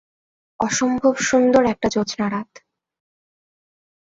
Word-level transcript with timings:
অসম্ভব 0.59 1.13
সুন্দর 1.21 1.63
একটা 1.65 1.87
জোছনা 1.89 2.27
রাত। 2.29 2.51